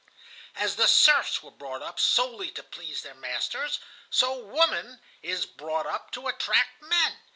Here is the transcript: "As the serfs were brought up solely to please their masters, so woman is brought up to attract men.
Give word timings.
"As 0.55 0.77
the 0.77 0.87
serfs 0.87 1.43
were 1.43 1.51
brought 1.51 1.83
up 1.83 1.99
solely 1.99 2.49
to 2.53 2.63
please 2.63 3.03
their 3.03 3.13
masters, 3.13 3.79
so 4.09 4.35
woman 4.43 4.99
is 5.21 5.45
brought 5.45 5.85
up 5.85 6.09
to 6.13 6.27
attract 6.27 6.81
men. 6.81 7.17